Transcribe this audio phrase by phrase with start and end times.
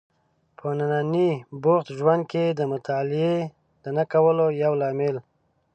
[0.57, 1.29] په ننني
[1.63, 3.37] بوخت ژوند کې د مطالعې
[3.83, 5.15] د نه کولو یو لامل